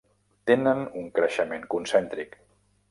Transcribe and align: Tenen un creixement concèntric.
Tenen 0.51 0.81
un 1.03 1.11
creixement 1.21 1.71
concèntric. 1.77 2.37